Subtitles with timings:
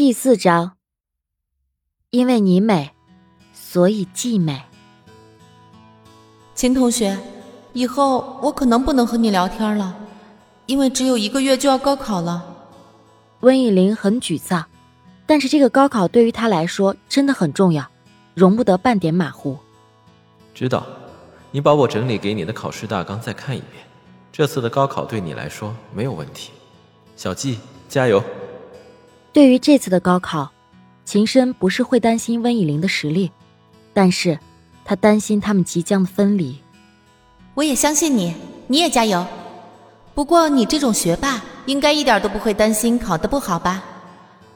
[0.00, 0.78] 第四章，
[2.08, 2.92] 因为你美，
[3.52, 4.62] 所以既美。
[6.54, 7.18] 秦同学，
[7.74, 9.94] 以后我可能不能和你聊天了，
[10.64, 12.42] 因为只有一个月就要高考了。
[13.40, 14.64] 温以玲很沮丧，
[15.26, 17.86] 但是这个高考对于她来说真的很重要，
[18.32, 19.58] 容不得半点马虎。
[20.54, 20.86] 知道，
[21.50, 23.84] 你把我整理给你的考试大纲再看一遍。
[24.32, 26.52] 这次的高考对你来说没有问题，
[27.16, 28.24] 小季加油。
[29.32, 30.50] 对于这次的高考，
[31.04, 33.30] 秦深不是会担心温以玲的实力，
[33.92, 34.38] 但是。
[34.82, 36.58] 他担心他们即将的分离，
[37.54, 38.34] 我也相信你，
[38.66, 39.24] 你也加油。
[40.14, 43.84] 不过你这种学霸应该一点都不会担心考得不好吧？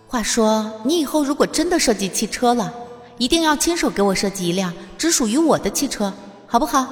[0.08, 2.72] 话说，你以后如果真的设计汽车了，
[3.16, 6.12] 一定要亲手给我设计一辆只属于我的汽车，
[6.48, 6.84] 好不好？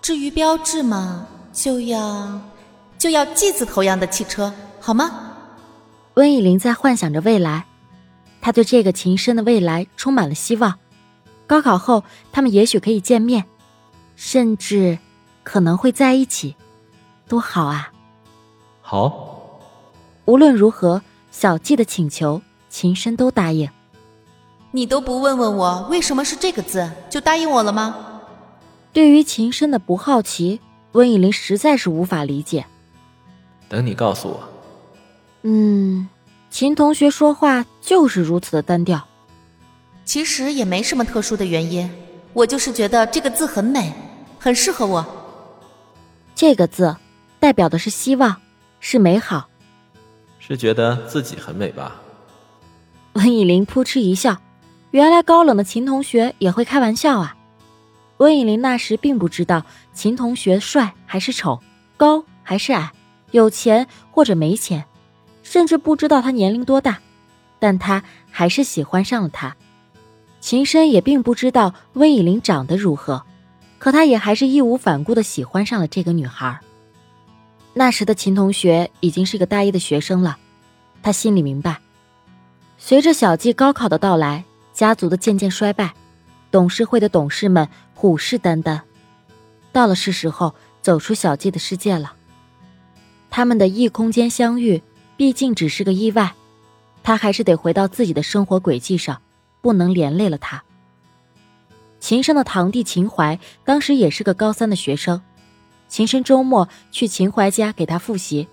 [0.00, 2.40] 至于标志嘛，就要
[2.96, 4.50] 就要 G 字头样的汽车，
[4.80, 5.29] 好吗？
[6.20, 7.64] 温以玲在幻想着未来，
[8.42, 10.78] 她对这个情深的未来充满了希望。
[11.46, 13.46] 高考后，他们也许可以见面，
[14.16, 14.98] 甚至
[15.42, 16.56] 可能会在一起，
[17.26, 17.90] 多好啊！
[18.82, 19.60] 好，
[20.26, 23.66] 无论如何，小季的请求，秦深都答应。
[24.72, 27.96] 你都不问问我为什么是这个字，就答应我了吗？
[28.92, 30.60] 对于秦深的不好奇，
[30.92, 32.66] 温以玲实在是无法理解。
[33.70, 34.49] 等你告诉我。
[35.42, 36.08] 嗯，
[36.50, 39.06] 秦同学说话就是如此的单调。
[40.04, 41.90] 其实也没什么特殊的原因，
[42.32, 43.92] 我就是觉得这个字很美，
[44.38, 45.06] 很适合我。
[46.34, 46.96] 这个字
[47.38, 48.36] 代表的是希望，
[48.80, 49.48] 是美好。
[50.38, 52.00] 是觉得自己很美吧？
[53.12, 54.36] 温以玲扑哧一笑，
[54.90, 57.36] 原来高冷的秦同学也会开玩笑啊！
[58.16, 61.60] 温以玲那时并不知道秦同学帅还是丑，
[61.96, 62.90] 高还是矮，
[63.30, 64.84] 有钱或者没钱，
[65.50, 67.00] 甚至不知道他年龄多大，
[67.58, 69.56] 但他还是喜欢上了他。
[70.40, 73.24] 秦深也并不知道温以玲长得如何，
[73.76, 76.60] 可他也还是义无反顾的喜欢上了这个女孩。
[77.74, 80.38] 那时的秦同学已经是个大一的学生了，
[81.02, 81.80] 他心里明白，
[82.78, 85.92] 随着小季高考的到来，家族的渐渐衰败，
[86.52, 88.82] 董事会的董事们虎视眈眈，
[89.72, 92.12] 到了是时候走出小季的世界了。
[93.28, 94.80] 他们的异空间相遇，
[95.20, 96.32] 毕竟只是个意外，
[97.02, 99.20] 他还是得回到自己的生活轨迹上。
[99.60, 100.64] 不能连累了他。
[101.98, 105.20] 秦深的堂弟秦淮当时也是个高三的学生，
[105.88, 108.48] 秦深周末去秦淮家给他复习，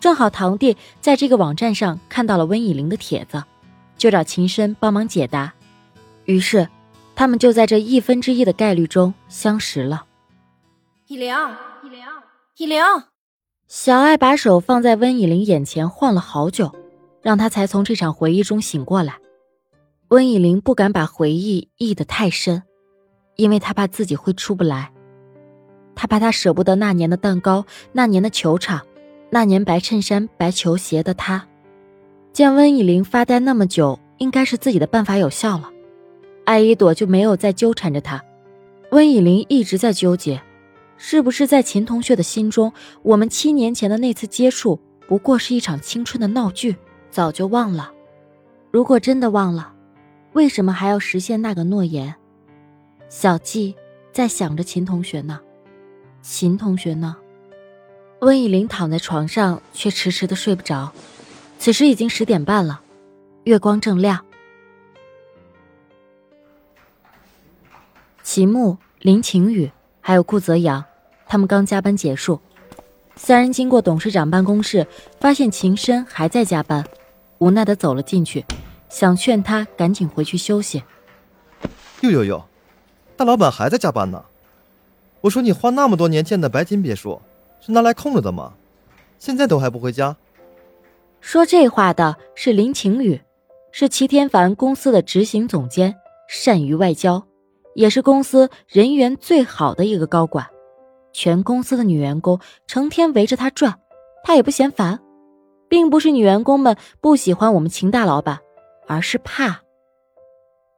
[0.00, 3.42] 正好堂弟在这个网站上看到了温以玲的帖子，
[3.96, 5.54] 就找秦深帮忙解答，
[6.26, 6.68] 于是
[7.16, 10.04] 他们就在这一分之一的概率中相识了。
[11.06, 11.34] 以玲，
[11.82, 12.04] 以玲，
[12.58, 12.82] 以玲，
[13.74, 16.70] 小爱把手放在温以玲眼前晃了好久，
[17.22, 19.14] 让她才从这场回忆中醒过来。
[20.08, 22.62] 温以玲不敢把回忆忆得太深，
[23.36, 24.92] 因为她怕自己会出不来。
[25.94, 28.82] 她怕她舍不得那年的蛋糕，那年的球场，
[29.30, 31.48] 那年白衬衫白球鞋的她。
[32.30, 35.70] 见温以玲发呆那么久，应该是自己的办法有效了。
[36.44, 38.22] 艾依朵就没有再纠缠着她。
[38.90, 40.42] 温以玲一直在纠结，
[41.04, 46.76] 是不是在秦同学的心中，我们七年前的那次接触不过是一场青春的闹剧，
[47.10, 47.92] 早就忘了。
[48.70, 49.74] 如果真的忘了。
[50.32, 52.14] 为什么还要实现那个诺言？
[53.08, 53.74] 小季
[54.12, 55.40] 在想着秦同学呢，
[56.22, 57.16] 秦同学呢？
[58.20, 60.92] 温以玲躺在床上，却迟迟的睡不着。
[61.58, 62.80] 此时已经十点半了，
[63.42, 64.24] 月光正亮。
[68.22, 70.82] 齐木、林晴雨还有顾泽阳，
[71.32, 72.38] 他们刚加班结束，
[73.16, 74.86] 三人经过董事长办公室，
[75.18, 76.84] 发现秦深还在加班，
[77.38, 78.44] 无奈的走了进去。
[78.90, 80.82] 想劝他赶紧回去休息。
[82.02, 82.44] 呦呦呦，
[83.16, 84.22] 大老板还在加班呢。
[85.22, 87.18] 我说你花那么多年建的白金别墅
[87.62, 88.52] 是拿来空着的吗？
[89.18, 90.14] 现在都还不回家？
[91.22, 93.18] 说这话的是林晴雨，
[93.70, 95.94] 是齐天凡公司的执行总监，
[96.28, 97.26] 善于外交，
[97.74, 100.46] 也是公司人缘最好的一个高管。
[101.12, 103.78] 全公司的女员工成天围着他转，
[104.24, 105.00] 他也不嫌烦。
[105.68, 108.40] 并不是女员工们不喜欢我们秦大老板。
[108.88, 109.62] 而是怕。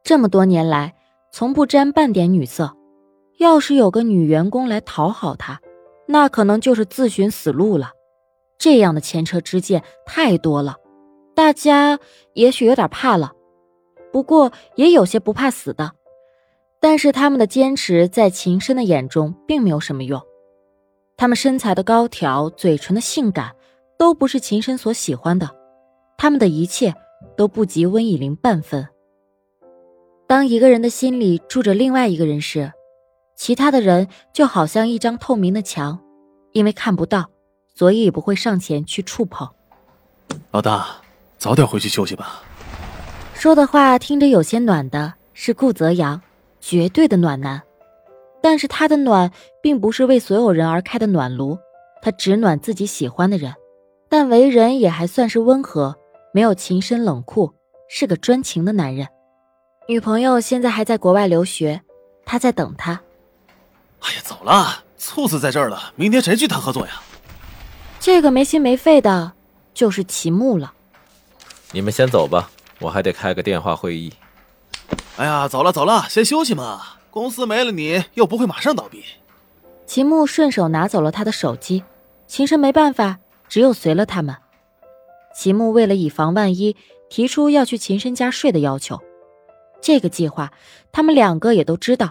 [0.04, 0.94] 这么多年来，
[1.32, 2.76] 从不沾半点女色。
[3.38, 5.60] 要是有个女员工来讨好他，
[6.06, 7.90] 那可能就是自寻死路了。
[8.58, 10.76] 这样的前车之鉴太多了，
[11.34, 11.98] 大家
[12.34, 13.32] 也许有点怕了。
[14.12, 15.92] 不过也有些不怕死的。
[16.84, 20.20] 但是他们的坚持在秦深的眼中并没有什么用。
[21.16, 23.56] 他们身材的高挑，嘴唇的性感，
[23.98, 25.48] 都不是秦深所喜欢的。
[26.18, 26.94] 他们的一切。
[27.36, 28.86] 都不及温以玲半分。
[30.28, 32.70] 当一个人的心里住着另外一个人时，
[33.34, 35.98] 其他的人就好像一张透明的墙，
[36.52, 37.30] 因为看不到，
[37.74, 39.48] 所以也不会上前去触碰。
[40.52, 40.86] 老大，
[41.38, 42.42] 早点回去休息吧。
[43.32, 46.20] 说的话听着有些暖的是顾泽阳，
[46.66, 47.62] 绝对的暖男。
[48.40, 49.30] 但是他的暖
[49.62, 51.58] 并不是为所有人而开的暖炉，
[52.00, 53.54] 他只暖自己喜欢的人。
[54.08, 55.94] 但为人也还算是温和，
[56.32, 57.52] 没有情深冷酷，
[57.86, 59.06] 是个专情的男人。
[59.86, 61.82] 女朋友现在还在国外留学，
[62.24, 62.98] 他在等她。
[64.00, 67.02] 哎呀，走了，猝死在这儿了，明天谁去谈合作呀？
[68.00, 69.32] 这个没心没肺的，
[69.74, 70.72] 就是齐木了。
[71.72, 74.12] 你们先走吧，我还得开个电话会议。
[75.16, 76.80] 哎呀，走了走了，先休息嘛。
[77.10, 79.04] 公司没了你，又不会马上倒闭。
[79.86, 81.84] 秦牧顺手拿走了他的手机，
[82.26, 83.18] 秦深没办法。
[83.46, 84.34] 只有随了他们。
[85.36, 86.74] 秦牧为了以防万一，
[87.08, 89.00] 提出要去秦深家睡的要求。
[89.80, 90.50] 这个计划，
[90.90, 92.10] 他们两个也都知道。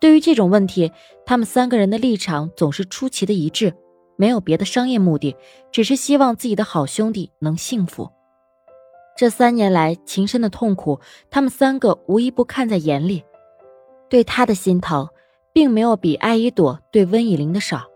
[0.00, 0.90] 对于这种问题，
[1.26, 3.74] 他们三个人的立场总是出奇的一致，
[4.16, 5.36] 没有别的商业目的，
[5.72, 8.10] 只是希望自己的好兄弟能幸福。
[9.16, 11.00] 这三年来，秦深的痛苦，
[11.30, 13.22] 他们三个无一不看在眼里。
[14.08, 15.08] 对他的心疼，
[15.52, 17.86] 并没有比艾依朵对温以玲的少。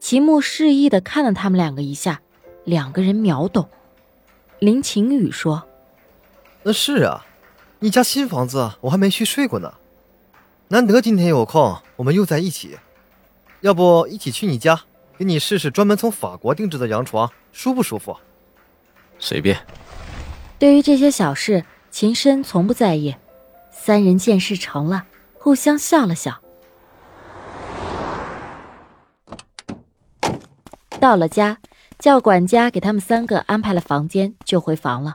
[0.00, 2.22] 齐木示意的看了他们两个一下，
[2.64, 3.68] 两个人秒懂。
[4.60, 5.64] 林晴雨说
[6.62, 7.26] ：“那是啊，
[7.80, 9.74] 你家新房子我还没去睡过呢，
[10.68, 12.78] 难得今天有空，我们又在一起，
[13.60, 14.80] 要不一起去你家，
[15.16, 18.16] 给你试试专门从法国定制的洋床，舒不舒服？
[19.18, 19.58] 随便。”
[20.58, 23.14] 对于这些小事，秦深从不在意。
[23.70, 25.06] 三人见事成了，
[25.38, 26.42] 互相笑了笑。
[30.98, 31.58] 到了家，
[32.00, 35.14] 叫管家给他们三个安排了房间，就回房了。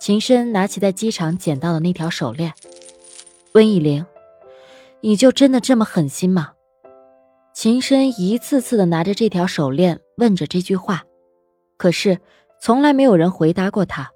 [0.00, 2.52] 秦深拿起在机场捡到的那条手链，
[3.54, 4.04] 温以玲，
[5.00, 6.50] 你就真的这么狠心吗？
[7.54, 11.04] 秦深一次次的拿着这条手链问着这句话，
[11.76, 12.18] 可是
[12.60, 14.10] 从来没有人回答过他，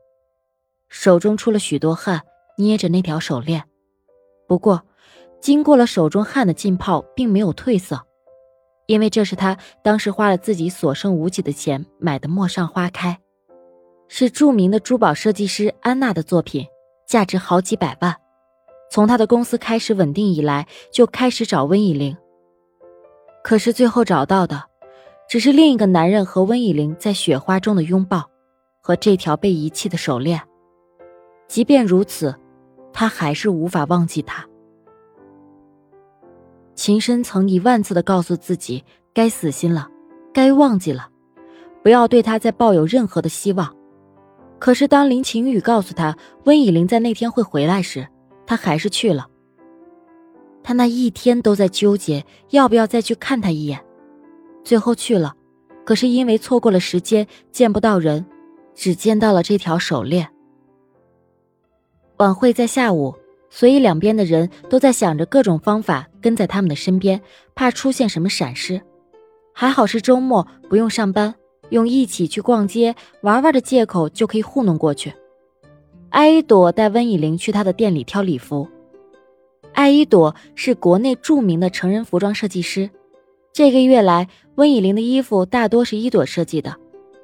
[0.99, 2.23] 手中出了许多汗，
[2.57, 3.63] 捏着那条手链。
[4.49, 4.83] 不过，
[5.43, 8.03] 经过了手中汗的浸泡，并没有褪色。
[8.87, 13.21] 因为这是他当时花了自己所剩无几的钱买的陌上花开，
[14.09, 16.67] 是著名的珠宝设计师安娜的作品，
[17.07, 18.17] 价值好几百万。
[18.91, 22.17] 从他的公司开始稳定以来，就开始找温以玲。
[23.45, 24.65] 可是最后找到的，
[25.29, 28.31] 只是另一个男人和温以玲在雪花中的拥抱，
[28.81, 30.41] 和这条被遗弃的手链。
[31.49, 32.35] 即便如此，
[32.93, 34.47] 他还是无法忘记他。
[36.75, 38.85] 秦深曾一万次的告诉自己，
[39.15, 39.89] 该死心了，
[40.33, 41.09] 该忘记了，
[41.83, 43.75] 不要对他再抱有任何的希望。
[44.59, 48.07] 可是当林晴雨告诉他温以玲在那天会回来时，
[48.47, 49.27] 他还是去了。
[50.63, 53.81] 他那一天都在纠结要不要再去看他一眼，
[54.65, 55.35] 最后去了，
[55.85, 58.27] 可是因为错过了时间，见不到人，
[58.75, 60.29] 只见到了这条手链。
[62.19, 63.15] 晚会在下午。
[63.49, 67.19] 所以两边的人都在想着各种方法跟在他们的身边，
[67.55, 68.83] 怕出现什么闪失。
[69.55, 71.35] 还好是周末，不用上班，
[71.71, 75.15] 用一起去逛街玩玩的借口就可以糊弄过去。
[76.11, 78.69] 艾依朵带温以玲去她的店里挑礼服。
[79.73, 82.91] 艾依朵是国内著名的成人服装设计师，
[83.53, 86.77] 这个月来，温以玲的衣服大多是一朵设计的，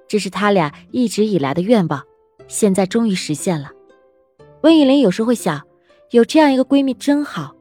[0.09, 2.03] 这是他俩一直以来的愿望，
[2.47, 3.71] 现在终于实现了。
[4.63, 5.63] 温以玲有时会想。
[6.11, 7.55] 有这样一个闺蜜真好，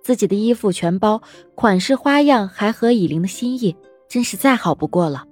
[0.00, 1.20] 自己的衣服全包，
[1.56, 3.74] 款式花样还合以玲的心意，
[4.08, 5.24] 真是再好不过了。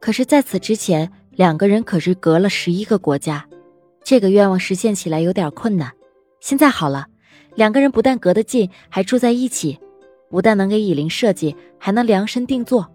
[0.00, 3.46] 可是，在此之前，两个人可是隔了十一个国家，
[4.02, 5.92] 这个愿望实现起来有点困难。
[6.40, 7.06] 现在好了，
[7.54, 9.78] 两个人不但隔得近，还住在一起，
[10.30, 12.90] 不但能给以玲设计，还能量身定做。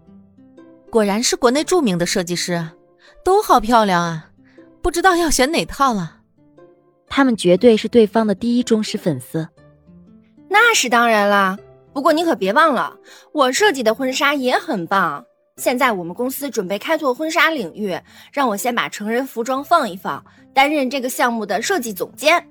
[0.90, 2.66] 果然是国内著名的设计师，
[3.24, 4.30] 都好漂亮啊！
[4.82, 6.19] 不知道要选哪套了。
[7.10, 9.46] 他们绝对是对方的第一忠实粉丝，
[10.48, 11.58] 那是当然啦。
[11.92, 12.96] 不过你可别忘了，
[13.32, 15.26] 我设计的婚纱也很棒。
[15.56, 17.98] 现在我们公司准备开拓婚纱领域，
[18.32, 20.24] 让我先把成人服装放一放，
[20.54, 22.48] 担任这个项目的设计总监。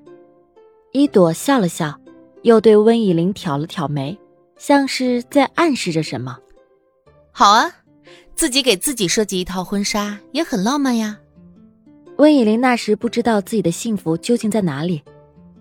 [0.92, 1.98] 一朵笑了笑，
[2.44, 4.20] 又对温以玲挑了挑眉，
[4.58, 6.38] 像是在暗示着什么。
[7.32, 7.72] 好啊，
[8.36, 11.18] 自己给自己设计一套婚纱也很浪漫呀。
[12.20, 15.02] 温以玲那时不知道自己的幸福究竟在哪里，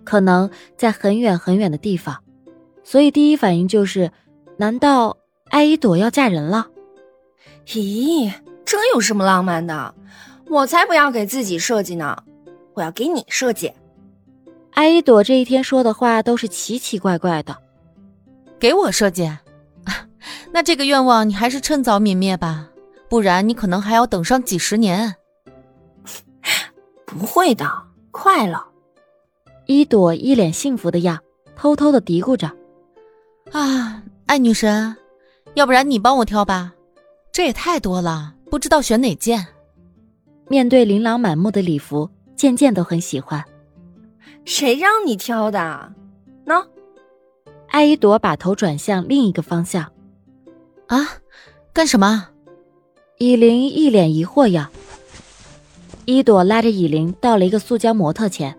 [0.03, 2.21] 可能在很远很远的地方，
[2.83, 4.11] 所以第一反应就是：
[4.57, 5.15] 难道
[5.51, 6.67] 艾依朵要嫁人了？
[7.67, 8.29] 咦，
[8.65, 9.95] 这有什么浪漫的？
[10.49, 12.23] 我才不要给自己设计呢！
[12.73, 13.71] 我要给你设计。
[14.71, 17.55] 艾依朵这一天说的话都是奇奇怪怪的。
[18.59, 19.31] 给我设计？
[20.51, 22.69] 那这个愿望你还是趁早泯灭吧，
[23.07, 25.15] 不然你可能还要等上几十年。
[27.09, 27.65] 不会的，
[28.11, 28.67] 快了。
[29.65, 31.19] 一朵一脸幸福的样，
[31.55, 32.51] 偷偷的嘀咕着
[33.51, 34.95] ：“啊，爱女神，
[35.55, 36.71] 要不然你帮我挑吧，
[37.31, 39.47] 这也太多了，不知道选哪件。”
[40.47, 43.43] 面对琳琅满目的礼服，件件都很喜欢。
[44.45, 45.91] 谁让你挑的？
[46.45, 46.63] 喏，
[47.69, 49.91] 艾依朵把头转向另一个方向。
[50.87, 51.07] 啊，
[51.73, 52.29] 干什么？
[53.17, 54.71] 以琳一脸疑惑样。
[56.09, 58.57] 一朵拉着以琳到了一个塑胶模特前，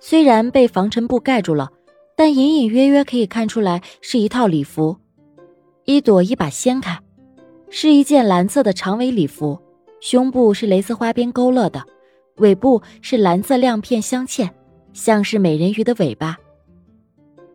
[0.00, 1.70] 虽然被防尘布盖住了，
[2.14, 4.98] 但隐隐约约可以看出来是一套礼服。
[5.86, 7.00] 一朵一把掀开，
[7.70, 9.58] 是一件蓝色的长尾礼服，
[10.02, 11.82] 胸部是蕾丝花边勾勒的，
[12.36, 14.50] 尾部是蓝色亮片镶嵌。
[14.92, 16.36] 像是美人鱼的尾巴。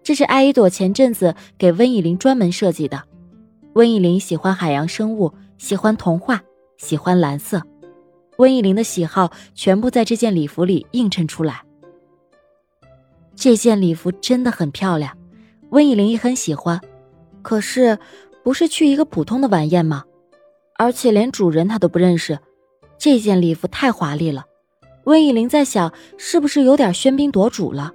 [0.02, 3.04] 这是艾依朵前阵子给温以玲专门设计的。
[3.74, 6.42] 温以玲喜欢海洋生物，喜欢童话，
[6.78, 7.62] 喜欢蓝色。
[8.38, 11.64] 温以玲的喜好全部在这件礼服里映衬出来。
[13.36, 15.18] 这件礼服真的很漂亮，
[15.70, 16.80] 温以玲也很喜欢。
[17.42, 18.00] 可是，
[18.44, 20.04] 不是去一个普通的晚宴吗？
[20.78, 22.40] 而且连主人她都不认识，
[22.98, 24.46] 这件礼服太华丽了。
[25.06, 27.94] 温以玲在想，是不是有点喧宾夺主了？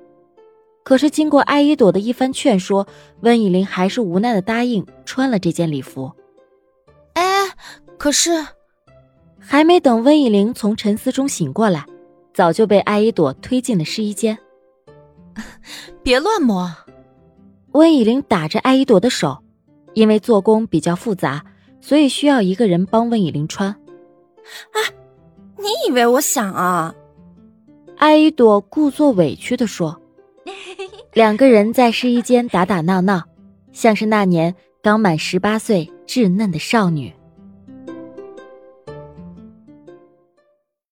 [0.82, 2.86] 可是经过艾依朵的一番劝说，
[3.20, 6.12] 温以玲还是无奈的答应穿了这件礼服。
[7.14, 7.48] 哎，
[7.98, 8.46] 可是，
[9.40, 11.84] 还没等温以玲从沉思中醒过来，
[12.32, 14.38] 早就被艾依朵推进了试衣间。
[16.04, 16.70] 别乱摸！
[17.72, 19.38] 温以玲打着艾依朵的手，
[19.94, 21.42] 因为做工比较复杂，
[21.80, 23.70] 所以需要一个人帮温以玲穿。
[23.70, 24.78] 啊，
[25.56, 26.94] 你以为我想啊？
[27.96, 30.00] 艾依朵故作委屈的说：
[31.12, 33.22] “两个人在试衣间打打闹闹，
[33.72, 37.12] 像是那年刚满十八岁稚嫩的少女。”